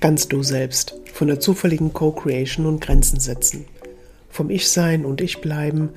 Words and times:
Ganz 0.00 0.28
du 0.28 0.42
selbst, 0.42 0.94
von 1.12 1.28
der 1.28 1.40
zufälligen 1.40 1.92
Co-Creation 1.92 2.64
und 2.64 2.80
Grenzen 2.80 3.20
setzen, 3.20 3.66
vom 4.30 4.48
Ich-Sein 4.48 5.04
und 5.04 5.20
Ich-Bleiben, 5.20 5.90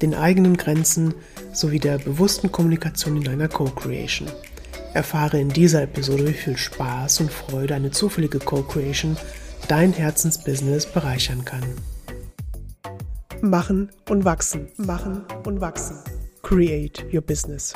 den 0.00 0.14
eigenen 0.14 0.56
Grenzen 0.56 1.12
sowie 1.52 1.80
der 1.80 1.98
bewussten 1.98 2.52
Kommunikation 2.52 3.16
in 3.16 3.26
einer 3.26 3.48
Co-Creation. 3.48 4.28
Erfahre 4.94 5.40
in 5.40 5.48
dieser 5.48 5.82
Episode, 5.82 6.28
wie 6.28 6.34
viel 6.34 6.56
Spaß 6.56 7.20
und 7.20 7.32
Freude 7.32 7.74
eine 7.74 7.90
zufällige 7.90 8.38
Co-Creation 8.38 9.16
dein 9.66 9.92
Herzensbusiness 9.92 10.86
bereichern 10.86 11.44
kann. 11.44 11.64
Machen 13.40 13.90
und 14.08 14.24
wachsen, 14.24 14.68
machen 14.76 15.24
und 15.44 15.60
wachsen. 15.60 15.96
Create 16.42 17.04
your 17.12 17.22
business. 17.22 17.74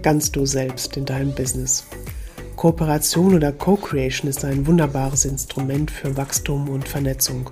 Ganz 0.00 0.32
du 0.32 0.46
selbst 0.46 0.96
in 0.96 1.04
deinem 1.04 1.34
Business. 1.34 1.84
Kooperation 2.58 3.36
oder 3.36 3.52
Co-Creation 3.52 4.28
ist 4.28 4.44
ein 4.44 4.66
wunderbares 4.66 5.24
Instrument 5.26 5.92
für 5.92 6.16
Wachstum 6.16 6.68
und 6.68 6.88
Vernetzung. 6.88 7.50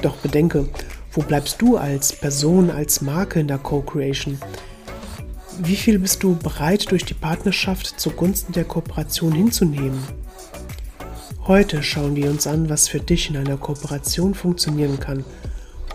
Doch 0.00 0.14
bedenke, 0.18 0.68
wo 1.10 1.22
bleibst 1.22 1.60
du 1.60 1.76
als 1.76 2.12
Person, 2.12 2.70
als 2.70 3.00
Marke 3.00 3.40
in 3.40 3.48
der 3.48 3.58
Co-Creation? 3.58 4.38
Wie 5.58 5.74
viel 5.74 5.98
bist 5.98 6.22
du 6.22 6.36
bereit, 6.36 6.88
durch 6.92 7.04
die 7.04 7.14
Partnerschaft 7.14 7.98
zugunsten 7.98 8.52
der 8.52 8.62
Kooperation 8.62 9.32
hinzunehmen? 9.32 10.00
Heute 11.48 11.82
schauen 11.82 12.14
wir 12.14 12.30
uns 12.30 12.46
an, 12.46 12.68
was 12.68 12.86
für 12.86 13.00
dich 13.00 13.28
in 13.28 13.36
einer 13.36 13.56
Kooperation 13.56 14.34
funktionieren 14.34 15.00
kann, 15.00 15.24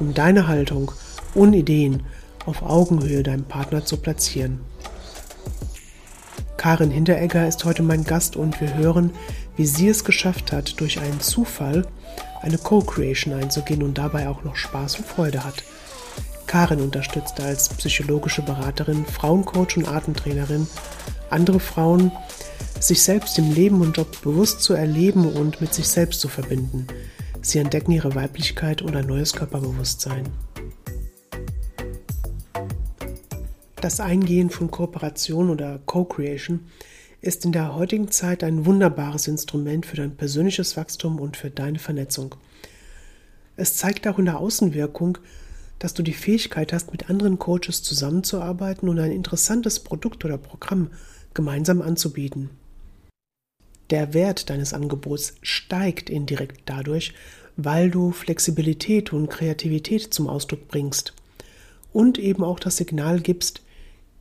um 0.02 0.14
deine 0.14 0.50
Haltung 0.50 0.92
und 1.34 1.54
Ideen 1.54 2.04
auf 2.46 2.62
Augenhöhe 2.62 3.24
deinem 3.24 3.46
Partner 3.46 3.86
zu 3.86 3.96
platzieren. 3.96 4.60
Karin 6.62 6.92
Hinteregger 6.92 7.48
ist 7.48 7.66
heute 7.66 7.82
mein 7.82 8.04
Gast 8.04 8.36
und 8.36 8.62
wir 8.62 8.76
hören, 8.76 9.10
wie 9.58 9.66
sie 9.66 9.90
es 9.90 10.04
geschafft 10.04 10.52
hat, 10.52 10.80
durch 10.80 11.00
einen 11.00 11.20
Zufall 11.20 11.88
eine 12.44 12.60
Co-Creation 12.60 13.34
einzugehen 13.34 13.82
und 13.82 13.98
dabei 13.98 14.28
auch 14.28 14.44
noch 14.44 14.56
Spaß 14.56 14.98
und 14.98 15.08
Freude 15.08 15.44
hat. 15.44 15.64
Karin 16.46 16.80
unterstützt 16.80 17.42
als 17.42 17.70
psychologische 17.70 18.44
Beraterin, 18.44 19.08
Frauencoach 19.08 19.76
und 19.78 19.88
Artentrainerin 19.88 20.68
andere 21.32 21.60
Frauen, 21.60 22.12
sich 22.80 23.02
selbst 23.02 23.40
im 23.40 23.52
Leben 23.52 23.82
und 23.82 23.98
Job 23.98 24.22
bewusst 24.22 24.62
zu 24.62 24.76
erleben 24.76 25.34
und 25.34 25.62
mit 25.62 25.74
sich 25.74 25.88
selbst 25.88 26.22
zu 26.22 26.28
verbinden. 26.28 26.86
Sie 27.42 27.58
entdecken 27.58 27.92
ihre 27.92 28.14
Weiblichkeit 28.14 28.84
und 28.84 28.96
ein 28.96 29.08
neues 29.08 29.34
Körperbewusstsein. 29.34 30.30
Das 33.82 34.00
Eingehen 34.00 34.52
von 34.52 34.70
Kooperation 34.70 35.50
oder 35.50 35.80
Co-Creation 35.88 36.60
ist 37.20 37.46
in 37.46 37.52
der 37.52 37.74
heutigen 37.74 38.12
Zeit 38.12 38.44
ein 38.44 38.68
wunderbares 38.68 39.28
Instrument 39.28 39.88
für 39.88 39.98
dein 39.98 40.16
persönliches 40.16 40.78
Wachstum 40.78 41.20
und 41.20 41.36
für 41.36 41.50
deine 41.50 41.80
Vernetzung. 41.80 42.36
Es 43.56 43.78
zeigt 43.78 44.08
auch 44.08 44.20
in 44.20 44.26
der 44.26 44.38
Außenwirkung, 44.38 45.18
dass 45.80 45.96
du 45.96 46.04
die 46.04 46.14
Fähigkeit 46.14 46.74
hast, 46.74 46.92
mit 46.92 47.10
anderen 47.10 47.40
Coaches 47.40 47.82
zusammenzuarbeiten 47.82 48.88
und 48.88 49.00
ein 49.00 49.12
interessantes 49.12 49.80
Produkt 49.80 50.24
oder 50.26 50.38
Programm 50.38 50.92
gemeinsam 51.34 51.82
anzubieten. 51.82 52.52
Der 53.90 54.14
Wert 54.14 54.52
deines 54.52 54.76
Angebots 54.76 55.34
steigt 55.42 56.12
indirekt 56.12 56.62
dadurch, 56.66 57.16
weil 57.58 57.90
du 57.90 58.12
Flexibilität 58.12 59.12
und 59.12 59.30
Kreativität 59.32 60.14
zum 60.14 60.28
Ausdruck 60.28 60.68
bringst 60.68 61.16
und 61.92 62.20
eben 62.20 62.44
auch 62.44 62.60
das 62.60 62.78
Signal 62.78 63.20
gibst, 63.20 63.64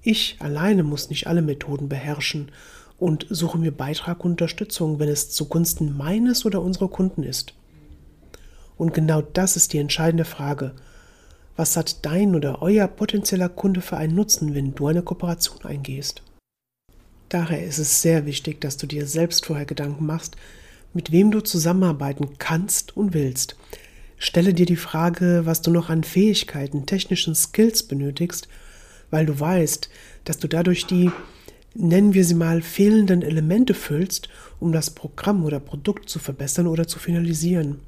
ich 0.02 0.36
alleine 0.40 0.82
muss 0.82 1.10
nicht 1.10 1.26
alle 1.26 1.42
Methoden 1.42 1.88
beherrschen 1.88 2.50
und 2.98 3.26
suche 3.30 3.58
mir 3.58 3.72
Beitrag 3.72 4.24
und 4.24 4.32
Unterstützung, 4.32 4.98
wenn 4.98 5.08
es 5.08 5.30
zugunsten 5.30 5.96
meines 5.96 6.44
oder 6.44 6.60
unserer 6.62 6.88
Kunden 6.88 7.22
ist. 7.22 7.54
Und 8.76 8.94
genau 8.94 9.20
das 9.20 9.56
ist 9.56 9.72
die 9.72 9.78
entscheidende 9.78 10.24
Frage. 10.24 10.72
Was 11.56 11.76
hat 11.76 12.04
dein 12.06 12.34
oder 12.34 12.62
euer 12.62 12.88
potenzieller 12.88 13.48
Kunde 13.48 13.82
für 13.82 13.96
einen 13.98 14.14
Nutzen, 14.14 14.54
wenn 14.54 14.74
du 14.74 14.86
eine 14.86 15.02
Kooperation 15.02 15.62
eingehst? 15.64 16.22
Daher 17.28 17.64
ist 17.64 17.78
es 17.78 18.02
sehr 18.02 18.26
wichtig, 18.26 18.60
dass 18.60 18.76
du 18.76 18.86
dir 18.86 19.06
selbst 19.06 19.46
vorher 19.46 19.66
Gedanken 19.66 20.06
machst, 20.06 20.36
mit 20.94 21.12
wem 21.12 21.30
du 21.30 21.40
zusammenarbeiten 21.40 22.38
kannst 22.38 22.96
und 22.96 23.14
willst. 23.14 23.56
Stelle 24.16 24.52
dir 24.52 24.66
die 24.66 24.76
Frage, 24.76 25.42
was 25.44 25.62
du 25.62 25.70
noch 25.70 25.88
an 25.88 26.02
Fähigkeiten, 26.02 26.86
technischen 26.86 27.34
Skills 27.34 27.82
benötigst 27.82 28.48
weil 29.10 29.26
du 29.26 29.38
weißt, 29.38 29.88
dass 30.24 30.38
du 30.38 30.48
dadurch 30.48 30.86
die, 30.86 31.10
nennen 31.74 32.14
wir 32.14 32.24
sie 32.24 32.34
mal, 32.34 32.62
fehlenden 32.62 33.22
Elemente 33.22 33.74
füllst, 33.74 34.28
um 34.58 34.72
das 34.72 34.90
Programm 34.90 35.44
oder 35.44 35.60
Produkt 35.60 36.08
zu 36.08 36.18
verbessern 36.18 36.66
oder 36.66 36.86
zu 36.86 36.98
finalisieren. 36.98 37.80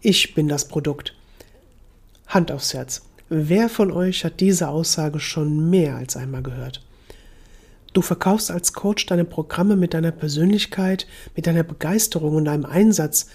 Ich 0.00 0.34
bin 0.34 0.48
das 0.48 0.66
Produkt. 0.66 1.14
Hand 2.26 2.50
aufs 2.52 2.72
Herz. 2.74 3.02
Wer 3.28 3.68
von 3.68 3.92
euch 3.92 4.24
hat 4.24 4.40
diese 4.40 4.68
Aussage 4.68 5.20
schon 5.20 5.70
mehr 5.70 5.96
als 5.96 6.16
einmal 6.16 6.42
gehört? 6.42 6.82
Du 7.92 8.02
verkaufst 8.02 8.50
als 8.50 8.72
Coach 8.72 9.06
deine 9.06 9.24
Programme 9.24 9.76
mit 9.76 9.94
deiner 9.94 10.12
Persönlichkeit, 10.12 11.06
mit 11.34 11.46
deiner 11.46 11.64
Begeisterung 11.64 12.36
und 12.36 12.44
deinem 12.44 12.64
Einsatz, 12.64 13.26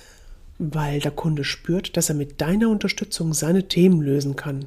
weil 0.57 1.01
der 1.01 1.11
Kunde 1.11 1.43
spürt, 1.43 1.97
dass 1.97 2.09
er 2.09 2.15
mit 2.15 2.39
deiner 2.39 2.69
Unterstützung 2.69 3.33
seine 3.33 3.67
Themen 3.67 4.01
lösen 4.01 4.35
kann. 4.35 4.65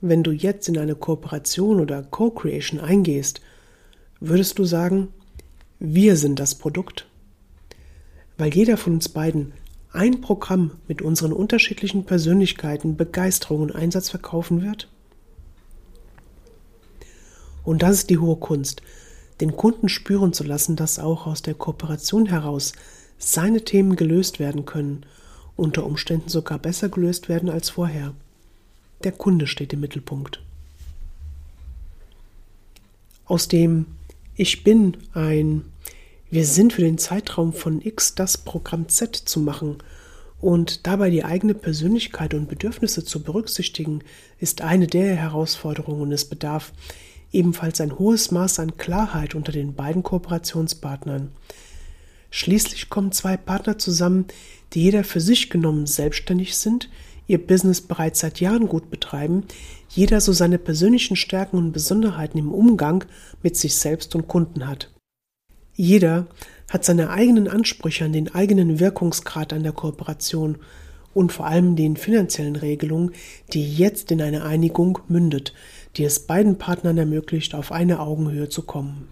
Wenn 0.00 0.22
du 0.22 0.30
jetzt 0.30 0.68
in 0.68 0.78
eine 0.78 0.94
Kooperation 0.94 1.78
oder 1.78 2.02
Co-Creation 2.02 2.80
eingehst, 2.80 3.42
würdest 4.18 4.58
du 4.58 4.64
sagen, 4.64 5.08
wir 5.78 6.16
sind 6.16 6.38
das 6.38 6.54
Produkt? 6.54 7.06
Weil 8.38 8.54
jeder 8.54 8.78
von 8.78 8.94
uns 8.94 9.10
beiden 9.10 9.52
ein 9.92 10.22
Programm 10.22 10.72
mit 10.88 11.02
unseren 11.02 11.32
unterschiedlichen 11.32 12.04
Persönlichkeiten, 12.04 12.96
Begeisterung 12.96 13.60
und 13.60 13.74
Einsatz 13.74 14.08
verkaufen 14.08 14.62
wird? 14.62 14.88
Und 17.62 17.82
das 17.82 17.96
ist 17.96 18.10
die 18.10 18.18
hohe 18.18 18.36
Kunst, 18.36 18.80
den 19.42 19.56
Kunden 19.56 19.90
spüren 19.90 20.32
zu 20.32 20.44
lassen, 20.44 20.76
dass 20.76 20.98
auch 20.98 21.26
aus 21.26 21.42
der 21.42 21.54
Kooperation 21.54 22.26
heraus 22.26 22.72
seine 23.18 23.64
Themen 23.64 23.96
gelöst 23.96 24.38
werden 24.38 24.64
können, 24.64 25.04
unter 25.56 25.84
Umständen 25.84 26.30
sogar 26.30 26.58
besser 26.58 26.88
gelöst 26.88 27.28
werden 27.28 27.50
als 27.50 27.68
vorher. 27.68 28.14
Der 29.02 29.12
Kunde 29.12 29.46
steht 29.46 29.72
im 29.72 29.80
Mittelpunkt. 29.80 30.42
Aus 33.24 33.48
dem 33.48 33.86
Ich 34.36 34.62
bin 34.62 34.96
ein 35.14 35.64
Wir 36.30 36.44
sind 36.44 36.74
für 36.74 36.82
den 36.82 36.98
Zeitraum 36.98 37.52
von 37.52 37.80
X 37.80 38.14
das 38.14 38.36
Programm 38.36 38.88
Z 38.88 39.16
zu 39.16 39.40
machen 39.40 39.78
und 40.38 40.86
dabei 40.86 41.10
die 41.10 41.24
eigene 41.24 41.54
Persönlichkeit 41.54 42.34
und 42.34 42.48
Bedürfnisse 42.48 43.04
zu 43.04 43.22
berücksichtigen, 43.22 44.02
ist 44.38 44.60
eine 44.60 44.86
der 44.86 45.16
Herausforderungen 45.16 46.02
und 46.02 46.12
es 46.12 46.26
bedarf 46.26 46.72
ebenfalls 47.32 47.80
ein 47.80 47.98
hohes 47.98 48.30
Maß 48.30 48.58
an 48.58 48.76
Klarheit 48.76 49.34
unter 49.34 49.52
den 49.52 49.74
beiden 49.74 50.02
Kooperationspartnern. 50.02 51.32
Schließlich 52.30 52.90
kommen 52.90 53.12
zwei 53.12 53.36
Partner 53.36 53.78
zusammen, 53.78 54.26
die 54.72 54.82
jeder 54.82 55.04
für 55.04 55.20
sich 55.20 55.50
genommen 55.50 55.86
selbstständig 55.86 56.56
sind, 56.56 56.88
ihr 57.30 57.46
Business 57.46 57.80
bereits 57.80 58.20
seit 58.20 58.40
Jahren 58.40 58.66
gut 58.66 58.90
betreiben, 58.90 59.44
jeder 59.88 60.20
so 60.20 60.32
seine 60.32 60.58
persönlichen 60.58 61.14
Stärken 61.14 61.56
und 61.56 61.72
Besonderheiten 61.72 62.38
im 62.38 62.52
Umgang 62.52 63.04
mit 63.40 63.56
sich 63.56 63.76
selbst 63.76 64.16
und 64.16 64.26
Kunden 64.26 64.66
hat. 64.66 64.90
Jeder 65.74 66.26
hat 66.68 66.84
seine 66.84 67.10
eigenen 67.10 67.46
Ansprüche 67.46 68.04
an 68.04 68.12
den 68.12 68.34
eigenen 68.34 68.80
Wirkungsgrad 68.80 69.52
an 69.52 69.62
der 69.62 69.72
Kooperation 69.72 70.58
und 71.14 71.32
vor 71.32 71.46
allem 71.46 71.76
den 71.76 71.96
finanziellen 71.96 72.56
Regelungen, 72.56 73.12
die 73.52 73.76
jetzt 73.76 74.10
in 74.10 74.20
eine 74.20 74.42
Einigung 74.42 74.98
mündet, 75.08 75.54
die 75.96 76.04
es 76.04 76.26
beiden 76.26 76.58
Partnern 76.58 76.98
ermöglicht, 76.98 77.54
auf 77.54 77.70
eine 77.70 78.00
Augenhöhe 78.00 78.48
zu 78.48 78.62
kommen. 78.62 79.08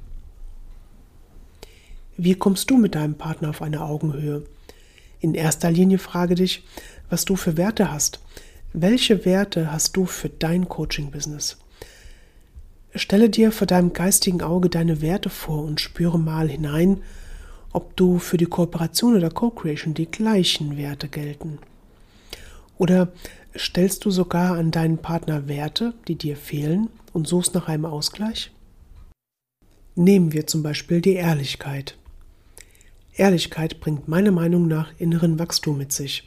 Wie 2.17 2.35
kommst 2.35 2.69
du 2.69 2.79
mit 2.79 2.97
deinem 2.97 3.15
Partner 3.15 3.51
auf 3.51 3.63
eine 3.63 3.81
Augenhöhe? 3.81 4.43
In 5.21 5.35
erster 5.35 5.71
Linie 5.71 5.99
frage 5.99 6.37
dich, 6.37 6.63
was 7.11 7.25
du 7.25 7.37
für 7.37 7.57
Werte 7.57 7.91
hast. 7.91 8.21
Welche 8.73 9.25
Werte 9.25 9.73
hast 9.73 9.97
du 9.97 10.07
für 10.07 10.29
dein 10.29 10.69
Coaching-Business? 10.69 11.59
Stelle 12.95 13.31
dir 13.31 13.53
vor 13.53 13.67
deinem 13.67 13.93
geistigen 13.93 14.43
Auge 14.43 14.69
deine 14.69 15.01
Werte 15.01 15.31
vor 15.31 15.65
und 15.65 15.81
spüre 15.81 16.19
mal 16.19 16.49
hinein, 16.49 17.03
ob 17.73 17.97
du 17.97 18.19
für 18.19 18.37
die 18.37 18.47
Kooperation 18.47 19.17
oder 19.17 19.31
Co-Creation 19.31 19.95
die 19.95 20.11
gleichen 20.11 20.77
Werte 20.77 21.09
gelten. 21.09 21.59
Oder 22.79 23.13
stellst 23.57 24.05
du 24.05 24.11
sogar 24.11 24.57
an 24.57 24.71
deinen 24.71 24.99
Partner 24.99 25.49
Werte, 25.49 25.95
die 26.07 26.15
dir 26.15 26.37
fehlen 26.37 26.89
und 27.13 27.29
suchst 27.29 27.55
nach 27.55 27.69
einem 27.69 27.85
Ausgleich? 27.85 28.51
Nehmen 29.95 30.33
wir 30.33 30.47
zum 30.47 30.63
Beispiel 30.63 31.01
die 31.01 31.15
Ehrlichkeit. 31.15 31.97
Ehrlichkeit 33.15 33.81
bringt 33.81 34.07
meiner 34.09 34.31
Meinung 34.31 34.69
nach 34.69 34.93
inneren 34.99 35.39
Wachstum 35.39 35.77
mit 35.77 35.93
sich, 35.93 36.25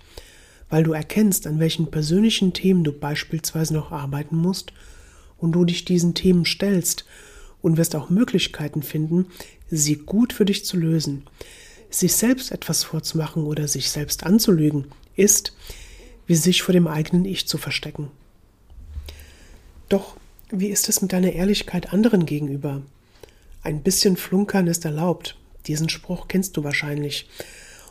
weil 0.72 0.84
du 0.84 0.94
erkennst, 0.94 1.46
an 1.46 1.60
welchen 1.60 1.92
persönlichen 1.92 2.54
Themen 2.54 2.84
du 2.84 2.94
beispielsweise 2.94 3.74
noch 3.74 3.92
arbeiten 3.92 4.38
musst 4.38 4.72
und 5.38 5.52
du 5.52 5.66
dich 5.66 5.86
diesen 5.86 6.16
Themen 6.16 6.46
stellst 6.46 7.06
und 7.62 7.78
wirst 7.78 7.94
auch 7.96 8.10
Möglichkeiten 8.10 8.82
finden, 8.82 9.28
sie 9.70 9.98
gut 9.98 10.34
für 10.34 10.46
dich 10.46 10.66
zu 10.66 10.78
lösen. 10.78 11.24
Sich 11.90 12.14
selbst 12.14 12.54
etwas 12.54 12.86
vorzumachen 12.86 13.44
oder 13.44 13.68
sich 13.68 13.90
selbst 13.90 14.26
anzulügen, 14.26 14.86
ist, 15.18 15.54
wie 16.26 16.36
sich 16.36 16.64
vor 16.64 16.72
dem 16.74 16.88
eigenen 16.88 17.26
Ich 17.26 17.48
zu 17.48 17.58
verstecken. 17.58 18.10
Doch 19.90 20.16
wie 20.50 20.70
ist 20.70 20.88
es 20.88 21.02
mit 21.02 21.12
deiner 21.12 21.34
Ehrlichkeit 21.34 21.92
anderen 21.92 22.26
gegenüber? 22.26 22.82
Ein 23.62 23.84
bisschen 23.84 24.16
Flunkern 24.16 24.68
ist 24.68 24.86
erlaubt. 24.86 25.38
Diesen 25.68 25.90
Spruch 25.90 26.30
kennst 26.30 26.56
du 26.56 26.64
wahrscheinlich. 26.64 27.28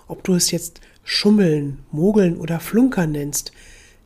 Ob 0.09 0.25
du 0.25 0.35
es 0.35 0.51
jetzt 0.51 0.81
Schummeln, 1.05 1.79
Mogeln 1.91 2.37
oder 2.37 2.61
Flunkern 2.61 3.13
nennst, 3.13 3.53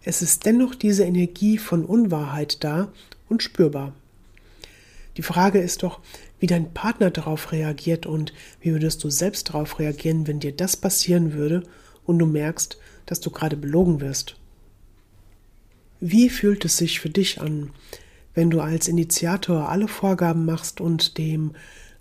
es 0.02 0.20
ist 0.20 0.44
dennoch 0.44 0.74
diese 0.74 1.04
Energie 1.04 1.58
von 1.58 1.84
Unwahrheit 1.84 2.62
da 2.62 2.92
und 3.28 3.42
spürbar. 3.42 3.94
Die 5.16 5.22
Frage 5.22 5.60
ist 5.60 5.82
doch, 5.82 6.00
wie 6.40 6.46
dein 6.46 6.74
Partner 6.74 7.10
darauf 7.10 7.52
reagiert 7.52 8.04
und 8.04 8.34
wie 8.60 8.72
würdest 8.72 9.02
du 9.02 9.10
selbst 9.10 9.48
darauf 9.48 9.78
reagieren, 9.78 10.26
wenn 10.26 10.40
dir 10.40 10.52
das 10.52 10.76
passieren 10.76 11.32
würde 11.32 11.62
und 12.04 12.18
du 12.18 12.26
merkst, 12.26 12.78
dass 13.06 13.20
du 13.20 13.30
gerade 13.30 13.56
belogen 13.56 14.00
wirst. 14.00 14.36
Wie 16.00 16.28
fühlt 16.28 16.64
es 16.64 16.76
sich 16.76 17.00
für 17.00 17.08
dich 17.08 17.40
an, 17.40 17.70
wenn 18.34 18.50
du 18.50 18.60
als 18.60 18.88
Initiator 18.88 19.68
alle 19.68 19.88
Vorgaben 19.88 20.44
machst 20.44 20.80
und 20.80 21.16
dem 21.16 21.52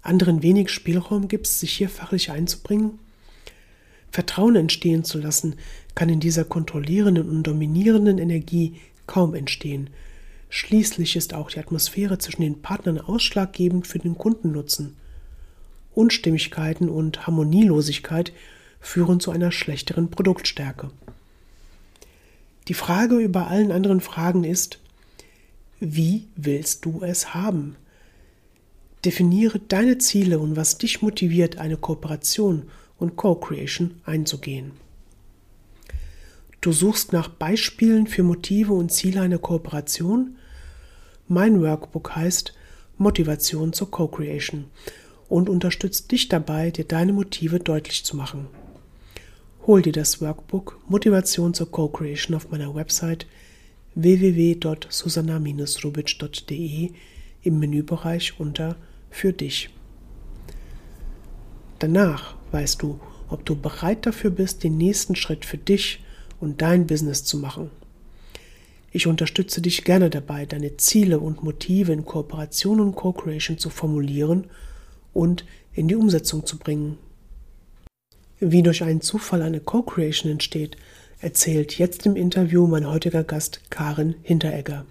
anderen 0.01 0.43
wenig 0.43 0.69
Spielraum 0.71 1.27
gibst, 1.27 1.59
sich 1.59 1.71
hier 1.71 1.89
fachlich 1.89 2.31
einzubringen? 2.31 2.99
Vertrauen 4.13 4.55
entstehen 4.55 5.03
zu 5.03 5.17
lassen, 5.17 5.55
kann 5.95 6.07
in 6.07 6.19
dieser 6.19 6.45
kontrollierenden 6.45 7.27
und 7.27 7.41
dominierenden 7.41 8.19
Energie 8.19 8.75
kaum 9.07 9.33
entstehen. 9.33 9.89
Schließlich 10.49 11.15
ist 11.15 11.33
auch 11.33 11.49
die 11.49 11.57
Atmosphäre 11.57 12.19
zwischen 12.19 12.43
den 12.43 12.61
Partnern 12.61 12.99
ausschlaggebend 12.99 13.87
für 13.87 13.97
den 13.97 14.15
Kundennutzen. 14.15 14.95
Unstimmigkeiten 15.95 16.89
und 16.89 17.25
Harmonielosigkeit 17.25 18.33
führen 18.79 19.19
zu 19.19 19.31
einer 19.31 19.51
schlechteren 19.51 20.11
Produktstärke. 20.11 20.91
Die 22.67 22.75
Frage 22.75 23.17
über 23.17 23.47
allen 23.47 23.71
anderen 23.71 23.99
Fragen 23.99 24.43
ist, 24.43 24.77
wie 25.79 26.27
willst 26.35 26.85
du 26.85 27.01
es 27.01 27.33
haben? 27.33 27.77
Definiere 29.05 29.57
deine 29.57 29.97
Ziele 29.97 30.37
und 30.37 30.55
was 30.55 30.77
dich 30.77 31.01
motiviert, 31.01 31.57
eine 31.57 31.77
Kooperation 31.77 32.69
und 33.03 33.15
Co-Creation 33.17 34.01
einzugehen. 34.05 34.71
Du 36.61 36.71
suchst 36.71 37.13
nach 37.13 37.27
Beispielen 37.27 38.07
für 38.07 38.23
Motive 38.23 38.73
und 38.73 38.91
Ziele 38.91 39.21
einer 39.21 39.37
Kooperation. 39.37 40.37
Mein 41.27 41.61
Workbook 41.61 42.15
heißt 42.15 42.55
Motivation 42.97 43.73
zur 43.73 43.91
Co-Creation 43.91 44.65
und 45.27 45.49
unterstützt 45.49 46.09
dich 46.11 46.29
dabei, 46.29 46.71
dir 46.71 46.85
deine 46.85 47.11
Motive 47.11 47.59
deutlich 47.59 48.05
zu 48.05 48.15
machen. 48.15 48.47
Hol 49.67 49.81
dir 49.81 49.91
das 49.91 50.21
Workbook 50.21 50.79
Motivation 50.87 51.53
zur 51.53 51.69
Co-Creation 51.69 52.33
auf 52.35 52.49
meiner 52.49 52.73
Website 52.73 53.27
www.susanna-rubitsch.de 53.95 56.91
im 57.43 57.59
Menübereich 57.59 58.39
unter 58.39 58.77
Für 59.09 59.33
dich. 59.33 59.69
Danach 61.79 62.35
weißt 62.53 62.81
du, 62.81 62.99
ob 63.29 63.45
du 63.45 63.55
bereit 63.55 64.05
dafür 64.05 64.29
bist, 64.29 64.63
den 64.63 64.77
nächsten 64.77 65.15
Schritt 65.15 65.43
für 65.43 65.57
dich 65.57 66.03
und 66.39 66.61
dein 66.61 66.87
Business 66.87 67.23
zu 67.23 67.37
machen. 67.37 67.71
Ich 68.91 69.07
unterstütze 69.07 69.59
dich 69.59 69.83
gerne 69.83 70.11
dabei, 70.11 70.45
deine 70.45 70.77
Ziele 70.77 71.19
und 71.19 71.43
Motive 71.43 71.91
in 71.91 72.05
Kooperation 72.05 72.79
und 72.79 72.95
Co-Creation 72.95 73.57
zu 73.57 73.71
formulieren 73.71 74.45
und 75.13 75.45
in 75.73 75.87
die 75.87 75.95
Umsetzung 75.95 76.45
zu 76.45 76.59
bringen. 76.59 76.99
Wie 78.39 78.61
durch 78.61 78.83
einen 78.83 79.01
Zufall 79.01 79.41
eine 79.41 79.61
Co-Creation 79.61 80.31
entsteht, 80.31 80.77
erzählt 81.21 81.77
jetzt 81.79 82.05
im 82.05 82.15
Interview 82.15 82.67
mein 82.67 82.87
heutiger 82.87 83.23
Gast 83.23 83.61
Karin 83.71 84.15
Hinteregger. 84.21 84.85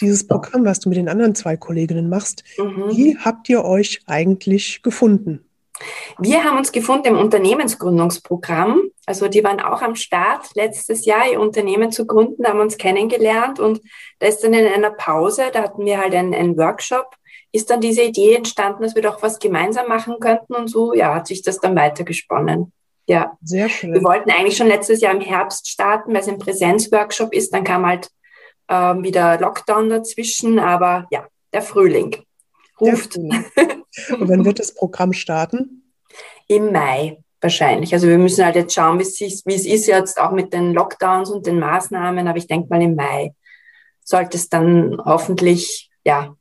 Dieses 0.00 0.26
Programm, 0.26 0.64
was 0.64 0.80
du 0.80 0.88
mit 0.88 0.98
den 0.98 1.08
anderen 1.08 1.34
zwei 1.34 1.56
Kolleginnen 1.56 2.08
machst, 2.08 2.42
mhm. 2.56 2.96
wie 2.96 3.16
habt 3.16 3.48
ihr 3.48 3.64
euch 3.64 4.00
eigentlich 4.06 4.82
gefunden? 4.82 5.44
Wir 6.18 6.44
haben 6.44 6.58
uns 6.58 6.72
gefunden 6.72 7.08
im 7.08 7.18
Unternehmensgründungsprogramm. 7.18 8.90
Also 9.06 9.28
die 9.28 9.44
waren 9.44 9.60
auch 9.60 9.82
am 9.82 9.94
Start 9.94 10.46
letztes 10.54 11.04
Jahr, 11.04 11.30
ihr 11.30 11.40
Unternehmen 11.40 11.92
zu 11.92 12.06
gründen, 12.06 12.46
haben 12.46 12.60
uns 12.60 12.76
kennengelernt 12.76 13.60
und 13.60 13.80
da 14.18 14.26
ist 14.26 14.42
dann 14.42 14.54
in 14.54 14.66
einer 14.66 14.90
Pause, 14.90 15.50
da 15.52 15.62
hatten 15.62 15.84
wir 15.84 15.98
halt 15.98 16.14
einen, 16.14 16.34
einen 16.34 16.56
Workshop 16.58 17.14
ist 17.52 17.70
dann 17.70 17.80
diese 17.80 18.02
Idee 18.02 18.34
entstanden, 18.34 18.82
dass 18.82 18.94
wir 18.94 19.02
doch 19.02 19.22
was 19.22 19.38
gemeinsam 19.38 19.88
machen 19.88 20.16
könnten 20.20 20.54
und 20.54 20.68
so, 20.68 20.92
ja, 20.92 21.14
hat 21.14 21.26
sich 21.26 21.42
das 21.42 21.60
dann 21.60 21.76
weitergesponnen. 21.76 22.72
Ja. 23.06 23.38
Sehr 23.42 23.70
schön. 23.70 23.94
Wir 23.94 24.04
wollten 24.04 24.30
eigentlich 24.30 24.56
schon 24.56 24.66
letztes 24.66 25.00
Jahr 25.00 25.14
im 25.14 25.22
Herbst 25.22 25.66
starten, 25.68 26.12
weil 26.12 26.20
es 26.20 26.28
ein 26.28 26.38
Präsenzworkshop 26.38 27.32
ist, 27.32 27.54
dann 27.54 27.64
kam 27.64 27.86
halt 27.86 28.10
ähm, 28.68 29.02
wieder 29.02 29.38
Lockdown 29.40 29.88
dazwischen, 29.88 30.58
aber 30.58 31.06
ja, 31.10 31.26
der 31.54 31.62
Frühling 31.62 32.16
ruft. 32.80 33.16
Und 33.16 34.28
wann 34.28 34.44
wird 34.44 34.58
das 34.58 34.74
Programm 34.74 35.12
starten? 35.12 35.92
Im 36.46 36.72
Mai 36.72 37.18
wahrscheinlich. 37.40 37.92
Also 37.92 38.08
wir 38.08 38.18
müssen 38.18 38.44
halt 38.44 38.56
jetzt 38.56 38.74
schauen, 38.74 38.98
wie 38.98 39.02
es, 39.02 39.20
wie 39.20 39.54
es 39.54 39.66
ist 39.66 39.86
jetzt 39.86 40.20
auch 40.20 40.32
mit 40.32 40.52
den 40.52 40.72
Lockdowns 40.72 41.30
und 41.30 41.46
den 41.46 41.58
Maßnahmen, 41.58 42.26
aber 42.26 42.38
ich 42.38 42.46
denke 42.46 42.68
mal 42.68 42.82
im 42.82 42.94
Mai 42.94 43.34
sollte 44.04 44.38
es 44.38 44.48
dann 44.48 44.96
hoffentlich 45.04 45.90
ja 46.04 46.34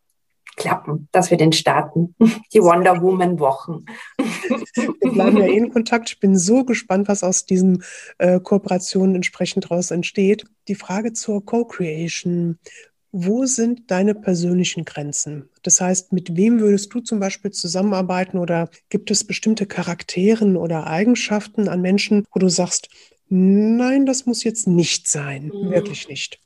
klappen, 0.56 1.08
dass 1.12 1.30
wir 1.32 1.38
den 1.38 1.54
starten. 1.54 2.16
Die 2.54 2.62
Wonder 2.62 3.02
Woman 3.02 3.40
Wochen. 3.40 3.86
Wir 4.76 5.12
bleiben 5.12 5.38
ja 5.38 5.46
eh 5.46 5.58
in 5.58 5.72
Kontakt. 5.72 6.10
Ich 6.10 6.20
bin 6.20 6.38
so 6.38 6.66
gespannt, 6.66 7.08
was 7.08 7.24
aus 7.24 7.46
diesen 7.46 7.84
äh, 8.18 8.40
Kooperationen 8.40 9.16
entsprechend 9.16 9.66
daraus 9.66 9.92
entsteht. 9.92 10.46
Die 10.68 10.76
Frage 10.76 11.14
zur 11.14 11.46
Co-Creation. 11.46 12.60
Wo 13.20 13.48
sind 13.48 13.90
deine 13.90 14.14
persönlichen 14.14 14.86
Grenzen? 14.86 15.50
Das 15.64 15.82
heißt, 15.82 16.14
mit 16.14 16.38
wem 16.38 16.60
würdest 16.60 16.94
du 16.94 17.00
zum 17.00 17.20
Beispiel 17.20 17.50
zusammenarbeiten 17.50 18.38
oder 18.38 18.70
gibt 18.90 19.10
es 19.10 19.24
bestimmte 19.24 19.66
Charakteren 19.66 20.56
oder 20.56 20.86
Eigenschaften 20.86 21.68
an 21.68 21.82
Menschen, 21.82 22.28
wo 22.32 22.40
du 22.40 22.48
sagst, 22.48 22.90
nein, 23.28 24.06
das 24.06 24.28
muss 24.28 24.44
jetzt 24.44 24.68
nicht 24.68 25.08
sein, 25.08 25.46
mhm. 25.48 25.72
wirklich 25.72 26.08
nicht? 26.08 26.40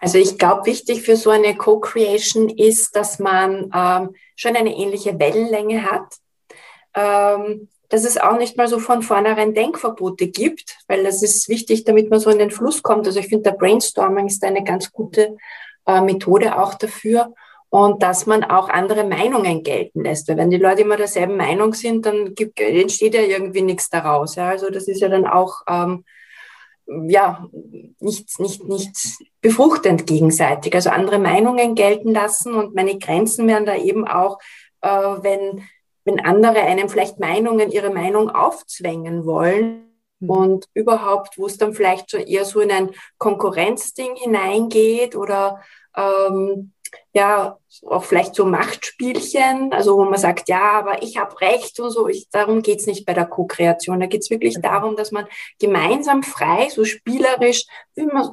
Also 0.00 0.18
ich 0.18 0.36
glaube, 0.36 0.66
wichtig 0.66 1.00
für 1.00 1.16
so 1.16 1.30
eine 1.30 1.56
Co-Creation 1.56 2.50
ist, 2.50 2.94
dass 2.94 3.18
man 3.18 3.70
ähm, 3.74 4.10
schon 4.36 4.56
eine 4.56 4.76
ähnliche 4.76 5.18
Wellenlänge 5.18 5.90
hat. 5.90 6.16
Ähm, 6.94 7.68
dass 7.88 8.04
es 8.04 8.18
auch 8.18 8.38
nicht 8.38 8.56
mal 8.56 8.68
so 8.68 8.78
von 8.78 9.02
vornherein 9.02 9.52
Denkverbote 9.52 10.28
gibt, 10.28 10.78
weil 10.86 11.02
das 11.04 11.22
ist 11.22 11.48
wichtig, 11.48 11.84
damit 11.84 12.08
man 12.08 12.20
so 12.20 12.30
in 12.30 12.38
den 12.38 12.52
Fluss 12.52 12.82
kommt. 12.82 13.06
Also 13.06 13.18
ich 13.18 13.26
finde, 13.26 13.50
der 13.50 13.56
Brainstorming 13.56 14.28
ist 14.28 14.44
eine 14.44 14.62
ganz 14.62 14.92
gute 14.92 15.36
äh, 15.86 16.00
Methode 16.00 16.58
auch 16.58 16.74
dafür 16.74 17.34
und 17.70 18.02
dass 18.02 18.26
man 18.26 18.44
auch 18.44 18.68
andere 18.68 19.04
Meinungen 19.04 19.62
gelten 19.62 20.02
lässt. 20.02 20.28
Weil 20.28 20.36
wenn 20.36 20.50
die 20.50 20.56
Leute 20.56 20.82
immer 20.82 20.96
derselben 20.96 21.36
Meinung 21.36 21.72
sind, 21.72 22.04
dann 22.04 22.34
gibt, 22.34 22.60
entsteht 22.60 23.14
ja 23.14 23.22
irgendwie 23.22 23.62
nichts 23.62 23.88
daraus. 23.88 24.34
Ja? 24.34 24.48
Also 24.48 24.70
das 24.70 24.88
ist 24.88 25.00
ja 25.00 25.08
dann 25.08 25.26
auch 25.26 25.62
ähm, 25.68 26.04
ja, 27.06 27.46
nicht, 28.00 28.40
nicht, 28.40 28.64
nicht 28.64 28.96
befruchtend 29.40 30.06
gegenseitig. 30.06 30.74
Also 30.74 30.90
andere 30.90 31.20
Meinungen 31.20 31.76
gelten 31.76 32.12
lassen 32.12 32.54
und 32.54 32.74
meine 32.74 32.98
Grenzen 32.98 33.46
werden 33.46 33.66
da 33.66 33.76
eben 33.76 34.06
auch, 34.06 34.38
äh, 34.80 34.88
wenn, 34.88 35.62
wenn 36.04 36.18
andere 36.18 36.62
einem 36.62 36.88
vielleicht 36.88 37.20
Meinungen, 37.20 37.70
ihre 37.70 37.90
Meinung 37.90 38.30
aufzwängen 38.30 39.24
wollen 39.24 39.89
mhm. 40.20 40.30
und 40.30 40.64
überhaupt, 40.74 41.38
wo 41.38 41.46
es 41.46 41.58
dann 41.58 41.74
vielleicht 41.74 42.10
schon 42.10 42.20
eher 42.20 42.44
so 42.44 42.60
in 42.60 42.70
ein 42.70 42.90
Konkurrenzding 43.18 44.16
hineingeht 44.16 45.16
oder 45.16 45.60
ähm, 45.96 46.72
ja, 47.12 47.58
auch 47.86 48.04
vielleicht 48.04 48.34
so 48.34 48.44
Machtspielchen, 48.44 49.72
also 49.72 49.96
wo 49.96 50.04
man 50.04 50.18
sagt, 50.18 50.48
ja, 50.48 50.72
aber 50.72 51.02
ich 51.02 51.16
habe 51.16 51.40
recht 51.40 51.78
und 51.80 51.90
so. 51.90 52.08
Ich, 52.08 52.28
darum 52.30 52.62
geht's 52.62 52.86
nicht 52.86 53.04
bei 53.04 53.14
der 53.14 53.26
Co-Kreation. 53.26 54.00
Da 54.00 54.06
geht's 54.06 54.30
wirklich 54.30 54.56
mhm. 54.56 54.62
darum, 54.62 54.96
dass 54.96 55.10
man 55.12 55.26
gemeinsam 55.58 56.22
frei, 56.22 56.68
so 56.68 56.84
spielerisch, 56.84 57.64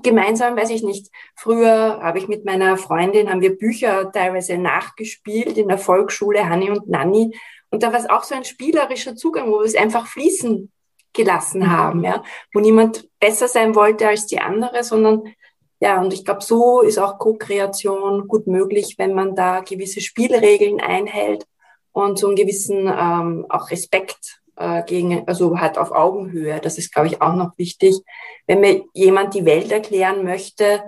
gemeinsam, 0.04 0.56
weiß 0.56 0.70
ich 0.70 0.84
nicht, 0.84 1.08
früher 1.36 2.00
habe 2.02 2.20
ich 2.20 2.28
mit 2.28 2.46
meiner 2.46 2.78
Freundin, 2.78 3.30
haben 3.30 3.42
wir 3.42 3.58
Bücher 3.58 4.12
teilweise 4.12 4.58
nachgespielt 4.58 5.58
in 5.58 5.68
der 5.68 5.78
Volksschule, 5.78 6.48
Hanni 6.48 6.70
und 6.70 6.88
Nanni. 6.88 7.36
Und 7.70 7.84
da 7.84 7.92
war 7.92 8.00
es 8.00 8.10
auch 8.10 8.24
so 8.24 8.36
ein 8.36 8.46
spielerischer 8.46 9.16
Zugang, 9.16 9.52
wo 9.52 9.60
wir 9.60 9.66
es 9.66 9.76
einfach 9.76 10.08
fließen 10.08 10.72
gelassen 11.14 11.62
mhm. 11.62 11.72
haben, 11.72 12.04
ja, 12.04 12.24
wo 12.54 12.60
niemand 12.60 13.08
besser 13.20 13.48
sein 13.48 13.76
wollte 13.76 14.08
als 14.08 14.28
die 14.28 14.40
andere, 14.40 14.84
sondern 14.84 15.24
ja, 15.80 16.02
und 16.02 16.12
ich 16.12 16.26
glaube, 16.26 16.42
so 16.42 16.82
ist 16.82 16.98
auch 16.98 17.20
Co-Kreation 17.20 18.28
gut 18.28 18.48
möglich, 18.48 18.96
wenn 18.98 19.14
man 19.14 19.36
da 19.36 19.60
gewisse 19.62 20.02
Spielregeln 20.02 20.82
einhält 20.82 21.46
und 21.92 22.18
so 22.18 22.28
einen 22.28 22.36
gewissen 22.36 22.88
ähm, 22.88 23.46
auch 23.50 23.70
Respekt 23.70 24.42
äh, 24.56 24.84
gegen, 24.84 25.28
also 25.28 25.60
halt 25.60 25.78
auf 25.78 25.92
Augenhöhe. 25.92 26.60
Das 26.60 26.80
ist, 26.80 26.92
glaube 26.92 27.08
ich, 27.08 27.22
auch 27.22 27.36
noch 27.36 27.58
wichtig. 27.58 27.96
Wenn 28.48 28.60
mir 28.60 28.86
jemand 28.94 29.36
die 29.36 29.46
Welt 29.46 29.72
erklären 29.72 30.24
möchte, 30.24 30.84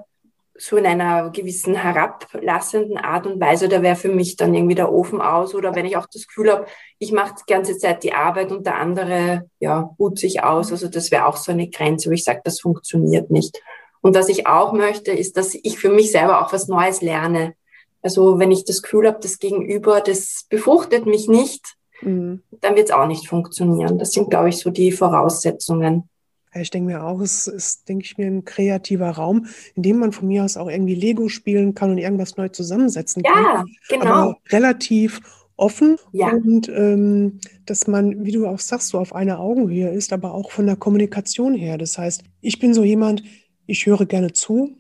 so 0.60 0.76
in 0.76 0.86
einer 0.86 1.30
gewissen 1.30 1.74
herablassenden 1.74 2.98
Art 2.98 3.26
und 3.26 3.40
Weise, 3.40 3.70
da 3.70 3.82
wäre 3.82 3.96
für 3.96 4.10
mich 4.10 4.36
dann 4.36 4.54
irgendwie 4.54 4.76
der 4.76 4.92
Ofen 4.92 5.22
aus. 5.22 5.56
Oder 5.56 5.74
wenn 5.74 5.86
ich 5.86 5.96
auch 5.96 6.08
das 6.12 6.28
Gefühl 6.28 6.52
habe, 6.52 6.66
ich 6.98 7.14
mache 7.14 7.36
die 7.40 7.52
ganze 7.52 7.78
Zeit 7.78 8.04
die 8.04 8.14
Arbeit 8.14 8.52
und 8.52 8.66
der 8.66 8.76
andere 8.76 9.46
ja, 9.60 9.90
ruht 9.98 10.20
sich 10.20 10.44
aus. 10.44 10.72
Also 10.72 10.90
das 10.90 11.12
wäre 11.12 11.28
auch 11.28 11.38
so 11.38 11.54
eine 11.54 11.70
Grenze, 11.70 12.10
wo 12.10 12.14
ich 12.14 12.26
sage, 12.26 12.42
das 12.44 12.60
funktioniert 12.60 13.32
nicht. 13.32 13.62
Und 14.02 14.16
was 14.16 14.28
ich 14.28 14.48
auch 14.48 14.74
möchte, 14.74 15.12
ist, 15.12 15.38
dass 15.38 15.56
ich 15.56 15.80
für 15.80 15.90
mich 15.90 16.12
selber 16.12 16.42
auch 16.42 16.52
was 16.52 16.68
Neues 16.68 17.02
lerne. 17.02 17.54
Also 18.02 18.38
wenn 18.38 18.52
ich 18.52 18.66
das 18.66 18.82
Gefühl 18.82 19.08
habe, 19.08 19.20
das 19.22 19.40
Gegenüber, 19.40 20.02
das 20.02 20.46
befruchtet 20.50 21.06
mich 21.06 21.30
nicht, 21.30 21.76
mhm. 22.02 22.44
dann 22.60 22.76
wird 22.76 22.90
es 22.90 22.96
auch 22.96 23.08
nicht 23.08 23.28
funktionieren. 23.28 23.98
Das 23.98 24.12
sind, 24.12 24.30
glaube 24.30 24.50
ich, 24.50 24.58
so 24.58 24.72
die 24.72 24.92
Voraussetzungen. 24.92 26.10
Ich 26.56 26.72
denke 26.72 26.92
mir 26.92 27.04
auch, 27.04 27.22
es 27.22 27.48
ist, 27.48 27.88
denke 27.90 28.06
ich 28.06 28.18
mir, 28.18 28.28
ein 28.28 28.44
kreativer 28.44 29.12
Raum, 29.12 29.46
in 29.76 29.84
dem 29.84 30.00
man 30.00 30.12
von 30.12 30.28
mir 30.28 30.44
aus 30.44 30.58
auch 30.58 30.70
irgendwie 30.70 30.96
Lego 30.96 31.30
spielen 31.30 31.76
kann 31.76 31.92
und 31.92 31.98
irgendwas 32.00 32.38
neu 32.38 32.50
zusammensetzen 32.50 33.24
ja, 33.24 33.32
kann. 33.32 33.44
Ja, 33.46 33.66
genau. 33.90 34.06
Aber 34.06 34.38
relativ 34.50 35.22
offen 35.60 35.98
ja. 36.12 36.30
und 36.30 36.70
ähm, 36.70 37.40
dass 37.66 37.86
man, 37.88 38.26
wie 38.26 38.32
du 38.32 38.48
auch 38.48 38.60
sagst, 38.60 38.88
so 38.90 38.98
auf 38.98 39.14
einer 39.14 39.40
Augenhöhe 39.40 39.90
ist, 39.90 40.14
aber 40.14 40.34
auch 40.34 40.52
von 40.52 40.66
der 40.66 40.78
Kommunikation 40.78 41.54
her. 41.54 41.78
Das 41.78 41.98
heißt, 41.98 42.24
ich 42.42 42.60
bin 42.60 42.74
so 42.74 42.84
jemand, 42.84 43.24
ich 43.68 43.86
höre 43.86 44.06
gerne 44.06 44.34
zu 44.34 44.78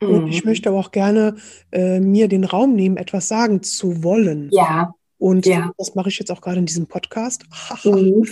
mhm. 0.00 0.08
und 0.08 0.28
ich 0.28 0.44
möchte 0.44 0.70
aber 0.70 0.78
auch 0.78 0.90
gerne 0.90 1.36
äh, 1.70 2.00
mir 2.00 2.28
den 2.28 2.44
Raum 2.44 2.74
nehmen, 2.74 2.96
etwas 2.96 3.28
sagen 3.28 3.62
zu 3.62 4.02
wollen. 4.02 4.48
Ja. 4.52 4.94
Und 5.18 5.46
ja. 5.46 5.70
das 5.78 5.94
mache 5.94 6.08
ich 6.08 6.18
jetzt 6.18 6.32
auch 6.32 6.40
gerade 6.40 6.58
in 6.58 6.66
diesem 6.66 6.86
Podcast. 6.86 7.44
mhm. 7.84 8.24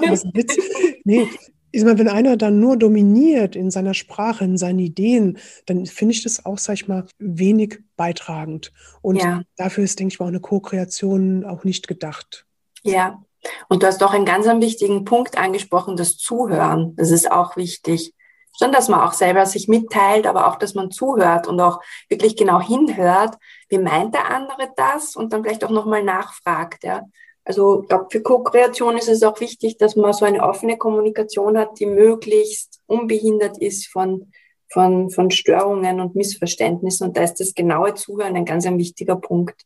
das 0.00 0.20
ist 0.20 0.24
ein 0.24 0.34
Witz. 0.34 0.56
Nee, 1.04 1.26
ich 1.70 1.84
meine, 1.84 1.98
wenn 1.98 2.08
einer 2.08 2.36
dann 2.36 2.60
nur 2.60 2.76
dominiert 2.76 3.56
in 3.56 3.70
seiner 3.70 3.94
Sprache, 3.94 4.44
in 4.44 4.56
seinen 4.56 4.78
Ideen, 4.78 5.38
dann 5.66 5.86
finde 5.86 6.14
ich 6.14 6.22
das 6.22 6.44
auch, 6.46 6.58
sag 6.58 6.74
ich 6.74 6.88
mal, 6.88 7.06
wenig 7.18 7.80
beitragend. 7.96 8.72
Und 9.02 9.16
ja. 9.16 9.42
dafür 9.56 9.84
ist, 9.84 9.98
denke 9.98 10.12
ich 10.12 10.18
mal, 10.18 10.26
auch 10.26 10.30
eine 10.30 10.40
Co-Kreation 10.40 11.44
auch 11.44 11.64
nicht 11.64 11.88
gedacht. 11.88 12.46
Ja. 12.82 13.22
Und 13.68 13.82
du 13.82 13.86
hast 13.86 14.02
doch 14.02 14.14
einen 14.14 14.24
ganz 14.24 14.46
wichtigen 14.46 15.04
Punkt 15.04 15.38
angesprochen, 15.38 15.96
das 15.96 16.16
Zuhören. 16.16 16.94
Das 16.96 17.10
ist 17.10 17.30
auch 17.30 17.56
wichtig. 17.56 18.14
Schon, 18.58 18.72
dass 18.72 18.88
man 18.88 19.00
auch 19.00 19.12
selber 19.12 19.46
sich 19.46 19.68
mitteilt, 19.68 20.26
aber 20.26 20.48
auch, 20.48 20.56
dass 20.56 20.74
man 20.74 20.90
zuhört 20.90 21.46
und 21.46 21.60
auch 21.60 21.80
wirklich 22.08 22.36
genau 22.36 22.60
hinhört. 22.60 23.36
Wie 23.68 23.78
meint 23.78 24.14
der 24.14 24.30
andere 24.30 24.72
das? 24.74 25.14
Und 25.14 25.32
dann 25.32 25.44
vielleicht 25.44 25.64
auch 25.64 25.70
nochmal 25.70 26.02
nachfragt, 26.02 26.82
ja. 26.82 27.02
Also 27.48 27.80
ich 27.80 27.88
glaube, 27.88 28.08
für 28.10 28.20
Co-Kreation 28.20 28.98
ist 28.98 29.08
es 29.08 29.22
auch 29.22 29.40
wichtig, 29.40 29.78
dass 29.78 29.96
man 29.96 30.12
so 30.12 30.26
eine 30.26 30.42
offene 30.42 30.76
Kommunikation 30.76 31.56
hat, 31.56 31.80
die 31.80 31.86
möglichst 31.86 32.82
unbehindert 32.84 33.56
ist 33.56 33.88
von, 33.88 34.30
von, 34.68 35.08
von 35.08 35.30
Störungen 35.30 35.98
und 36.00 36.14
Missverständnissen. 36.14 37.08
Und 37.08 37.16
da 37.16 37.22
ist 37.22 37.40
das 37.40 37.54
genaue 37.54 37.94
Zuhören 37.94 38.36
ein 38.36 38.44
ganz 38.44 38.66
ein 38.66 38.76
wichtiger 38.76 39.16
Punkt. 39.16 39.62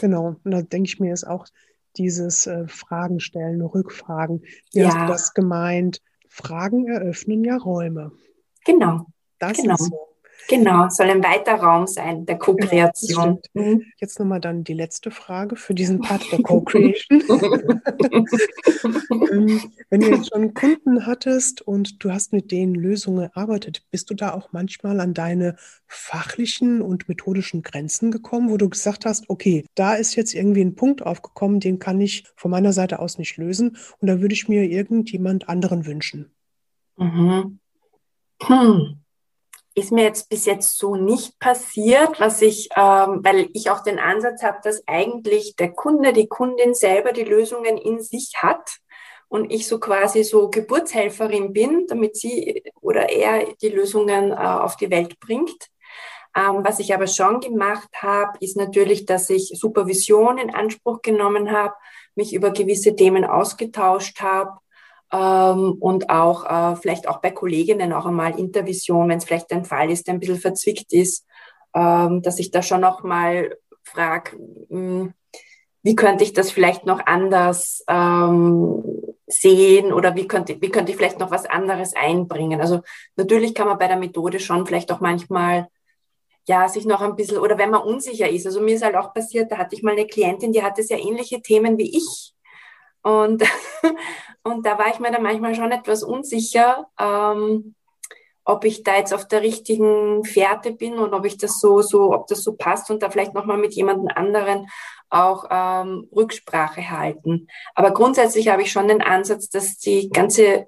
Genau, 0.00 0.34
und 0.42 0.50
da 0.50 0.62
denke 0.62 0.88
ich 0.88 0.98
mir, 0.98 1.12
ist 1.12 1.24
auch 1.24 1.46
dieses 1.96 2.48
äh, 2.48 2.66
Fragen 2.66 3.20
stellen, 3.20 3.62
Rückfragen. 3.62 4.42
Wie 4.72 4.80
ja. 4.80 4.88
hast 4.88 4.96
du 4.96 5.06
das 5.06 5.34
gemeint? 5.34 6.00
Fragen 6.28 6.88
eröffnen 6.88 7.44
ja 7.44 7.58
Räume. 7.58 8.10
Genau. 8.64 9.06
Das 9.38 9.56
genau. 9.56 9.74
ist 9.74 9.84
so. 9.84 10.09
Genau, 10.50 10.88
soll 10.88 11.08
ein 11.10 11.22
weiter 11.22 11.54
Raum 11.54 11.86
sein 11.86 12.26
der 12.26 12.34
genau, 12.34 12.46
Co-Kreation. 12.46 13.38
Genau, 13.54 13.80
Jetzt 13.98 14.18
nochmal 14.18 14.40
dann 14.40 14.64
die 14.64 14.72
letzte 14.72 15.12
Frage 15.12 15.54
für 15.54 15.74
diesen 15.74 16.00
Part 16.00 16.24
der 16.32 16.42
Co-Creation. 16.42 17.22
Ähm, 19.30 19.60
wenn 19.90 20.00
du 20.00 20.08
jetzt 20.08 20.30
schon 20.32 20.54
Kunden 20.54 21.06
hattest 21.06 21.62
und 21.62 22.02
du 22.02 22.10
hast 22.10 22.32
mit 22.32 22.50
denen 22.50 22.74
Lösungen 22.74 23.30
erarbeitet, 23.30 23.84
bist 23.90 24.10
du 24.10 24.14
da 24.14 24.32
auch 24.32 24.52
manchmal 24.52 24.98
an 25.00 25.14
deine 25.14 25.56
fachlichen 25.86 26.80
und 26.80 27.08
methodischen 27.08 27.62
Grenzen 27.62 28.10
gekommen, 28.10 28.50
wo 28.50 28.56
du 28.56 28.68
gesagt 28.68 29.04
hast, 29.04 29.28
okay, 29.28 29.66
da 29.74 29.94
ist 29.94 30.16
jetzt 30.16 30.34
irgendwie 30.34 30.62
ein 30.62 30.74
Punkt 30.74 31.02
aufgekommen, 31.02 31.60
den 31.60 31.78
kann 31.78 32.00
ich 32.00 32.24
von 32.34 32.50
meiner 32.50 32.72
Seite 32.72 32.98
aus 32.98 33.18
nicht 33.18 33.36
lösen 33.36 33.76
und 33.98 34.08
da 34.08 34.20
würde 34.20 34.34
ich 34.34 34.48
mir 34.48 34.64
irgendjemand 34.64 35.48
anderen 35.48 35.86
wünschen. 35.86 36.32
Mhm. 36.96 37.60
Hm 38.42 39.00
ist 39.74 39.92
mir 39.92 40.04
jetzt 40.04 40.28
bis 40.28 40.46
jetzt 40.46 40.78
so 40.78 40.96
nicht 40.96 41.38
passiert, 41.38 42.18
was 42.18 42.42
ich, 42.42 42.68
ähm, 42.76 43.20
weil 43.22 43.48
ich 43.52 43.70
auch 43.70 43.80
den 43.80 43.98
Ansatz 43.98 44.42
habe, 44.42 44.58
dass 44.62 44.82
eigentlich 44.86 45.56
der 45.56 45.72
Kunde, 45.72 46.12
die 46.12 46.26
Kundin 46.26 46.74
selber 46.74 47.12
die 47.12 47.24
Lösungen 47.24 47.76
in 47.76 48.00
sich 48.00 48.32
hat 48.36 48.78
und 49.28 49.52
ich 49.52 49.68
so 49.68 49.78
quasi 49.78 50.24
so 50.24 50.50
Geburtshelferin 50.50 51.52
bin, 51.52 51.86
damit 51.88 52.16
sie 52.16 52.64
oder 52.80 53.10
er 53.10 53.46
die 53.62 53.68
Lösungen 53.68 54.32
äh, 54.32 54.34
auf 54.34 54.76
die 54.76 54.90
Welt 54.90 55.20
bringt. 55.20 55.68
Ähm, 56.36 56.60
was 56.62 56.78
ich 56.78 56.94
aber 56.94 57.06
schon 57.06 57.40
gemacht 57.40 57.88
habe, 57.96 58.38
ist 58.40 58.56
natürlich, 58.56 59.06
dass 59.06 59.30
ich 59.30 59.52
Supervision 59.54 60.38
in 60.38 60.54
Anspruch 60.54 61.00
genommen 61.02 61.50
habe, 61.50 61.74
mich 62.14 62.34
über 62.34 62.50
gewisse 62.50 62.94
Themen 62.94 63.24
ausgetauscht 63.24 64.20
habe, 64.20 64.58
ähm, 65.12 65.76
und 65.80 66.10
auch 66.10 66.44
äh, 66.44 66.76
vielleicht 66.76 67.08
auch 67.08 67.20
bei 67.20 67.30
Kolleginnen 67.30 67.92
auch 67.92 68.06
einmal 68.06 68.38
Intervision, 68.38 69.08
wenn 69.08 69.18
es 69.18 69.24
vielleicht 69.24 69.52
ein 69.52 69.64
Fall 69.64 69.90
ist, 69.90 70.06
der 70.06 70.14
ein 70.14 70.20
bisschen 70.20 70.38
verzwickt 70.38 70.92
ist, 70.92 71.26
ähm, 71.74 72.22
dass 72.22 72.38
ich 72.38 72.50
da 72.50 72.62
schon 72.62 72.80
noch 72.80 73.02
mal 73.02 73.56
frage, 73.82 74.32
hm, 74.68 75.12
wie 75.82 75.96
könnte 75.96 76.24
ich 76.24 76.32
das 76.32 76.50
vielleicht 76.50 76.86
noch 76.86 77.06
anders 77.06 77.84
ähm, 77.88 78.84
sehen 79.26 79.92
oder 79.92 80.14
wie 80.14 80.28
könnte, 80.28 80.60
wie 80.60 80.68
könnte 80.70 80.92
ich 80.92 80.98
vielleicht 80.98 81.18
noch 81.18 81.30
was 81.30 81.46
anderes 81.46 81.94
einbringen? 81.96 82.60
Also 82.60 82.80
natürlich 83.16 83.54
kann 83.54 83.66
man 83.66 83.78
bei 83.78 83.88
der 83.88 83.96
Methode 83.96 84.40
schon 84.40 84.66
vielleicht 84.66 84.92
auch 84.92 85.00
manchmal 85.00 85.68
ja, 86.48 86.68
sich 86.68 86.84
noch 86.84 87.00
ein 87.00 87.16
bisschen, 87.16 87.38
oder 87.38 87.58
wenn 87.58 87.70
man 87.70 87.82
unsicher 87.82 88.28
ist. 88.28 88.46
Also 88.46 88.60
mir 88.60 88.74
ist 88.74 88.84
halt 88.84 88.96
auch 88.96 89.14
passiert, 89.14 89.52
da 89.52 89.58
hatte 89.58 89.76
ich 89.76 89.82
mal 89.82 89.92
eine 89.92 90.06
Klientin, 90.06 90.52
die 90.52 90.62
hatte 90.62 90.82
sehr 90.82 90.98
ähnliche 90.98 91.40
Themen 91.40 91.78
wie 91.78 91.96
ich. 91.96 92.34
Und, 93.02 93.42
und 94.42 94.66
da 94.66 94.78
war 94.78 94.88
ich 94.88 94.98
mir 94.98 95.10
dann 95.10 95.22
manchmal 95.22 95.54
schon 95.54 95.72
etwas 95.72 96.02
unsicher, 96.02 96.86
ähm, 96.98 97.74
ob 98.44 98.64
ich 98.64 98.82
da 98.82 98.96
jetzt 98.96 99.14
auf 99.14 99.28
der 99.28 99.42
richtigen 99.42 100.24
Fährte 100.24 100.72
bin 100.72 100.94
und 100.94 101.14
ob 101.14 101.24
ich 101.24 101.36
das 101.36 101.60
so, 101.60 101.82
so, 101.82 102.12
ob 102.12 102.26
das 102.26 102.42
so 102.42 102.54
passt 102.54 102.90
und 102.90 103.02
da 103.02 103.10
vielleicht 103.10 103.34
nochmal 103.34 103.58
mit 103.58 103.74
jemandem 103.74 104.08
anderen 104.14 104.66
auch 105.08 105.44
ähm, 105.50 106.08
Rücksprache 106.14 106.90
halten. 106.90 107.48
Aber 107.74 107.92
grundsätzlich 107.92 108.48
habe 108.48 108.62
ich 108.62 108.72
schon 108.72 108.88
den 108.88 109.02
Ansatz, 109.02 109.50
dass 109.50 109.78
die 109.78 110.08
ganze 110.10 110.66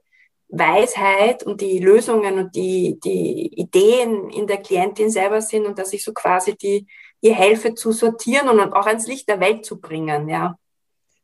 Weisheit 0.49 1.45
und 1.45 1.61
die 1.61 1.79
Lösungen 1.79 2.39
und 2.39 2.55
die, 2.55 3.01
die 3.03 3.47
Ideen 3.59 4.29
in 4.29 4.47
der 4.47 4.59
Klientin 4.59 5.11
selber 5.11 5.41
sind 5.41 5.67
und 5.67 5.79
dass 5.79 5.93
ich 5.93 6.05
so 6.05 6.13
quasi 6.13 6.57
die, 6.57 6.87
ihr 7.23 7.35
helfe 7.35 7.75
zu 7.75 7.93
sortieren 7.93 8.49
und 8.49 8.73
auch 8.75 8.87
ans 8.87 9.07
Licht 9.07 9.29
der 9.29 9.41
Welt 9.41 9.65
zu 9.65 9.81
bringen, 9.81 10.29
ja. 10.29 10.57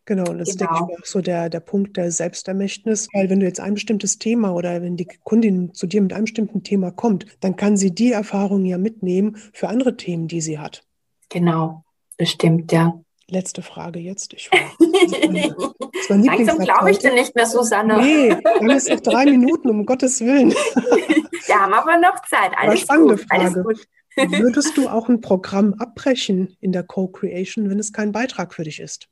Genau, 0.09 0.31
und 0.31 0.39
das 0.39 0.57
genau. 0.57 0.71
denke 0.71 0.75
ich 0.75 0.87
genau. 0.89 1.01
auch 1.03 1.05
so 1.05 1.21
der, 1.21 1.51
der 1.51 1.61
Punkt 1.61 1.99
der 1.99 2.11
Selbstermächtnis, 2.11 3.09
weil 3.13 3.29
wenn 3.29 3.41
du 3.41 3.47
jetzt 3.47 3.61
ein 3.61 3.75
bestimmtes 3.75 4.19
Thema 4.19 4.55
oder 4.55 4.81
wenn 4.81 4.97
die 4.97 5.07
Kundin 5.23 5.75
zu 5.75 5.87
dir 5.87 6.01
mit 6.01 6.15
einem 6.15 6.25
bestimmten 6.25 6.63
Thema 6.63 6.91
kommt, 6.91 7.27
dann 7.41 7.57
kann 7.57 7.77
sie 7.77 7.95
die 7.95 8.13
Erfahrung 8.13 8.65
ja 8.65 8.79
mitnehmen 8.79 9.37
für 9.53 9.69
andere 9.69 9.99
Themen, 9.99 10.27
die 10.27 10.41
sie 10.41 10.59
hat. 10.59 10.83
Genau, 11.29 11.85
das 12.17 12.31
stimmt, 12.31 12.73
ja. 12.73 12.99
Letzte 13.29 13.61
Frage 13.61 13.99
jetzt. 13.99 14.33
Ich, 14.33 14.49
Langsam 16.09 16.59
glaube 16.59 16.91
ich 16.91 17.01
dir 17.01 17.13
nicht 17.13 17.37
mehr, 17.37 17.45
Susanne. 17.45 17.99
Nee, 17.99 18.31
wir 18.31 18.55
haben 18.55 18.71
jetzt 18.71 18.89
noch 18.89 19.01
drei 19.01 19.27
Minuten, 19.27 19.69
um 19.69 19.85
Gottes 19.85 20.23
Willen. 20.23 20.55
Wir 21.47 21.55
haben 21.55 21.73
aber 21.73 21.97
noch 21.99 22.21
Zeit. 22.27 22.51
Alles 22.57 22.81
spannende 22.81 23.17
gut, 23.17 23.27
Frage. 23.27 23.43
Alles 23.45 23.63
gut. 23.63 23.87
Würdest 24.17 24.77
du 24.77 24.89
auch 24.89 25.09
ein 25.09 25.21
Programm 25.21 25.75
abbrechen 25.75 26.57
in 26.61 26.73
der 26.73 26.83
Co-Creation, 26.83 27.71
wenn 27.71 27.79
es 27.79 27.93
kein 27.93 28.13
Beitrag 28.13 28.53
für 28.53 28.65
dich 28.65 28.81
ist? 28.81 29.09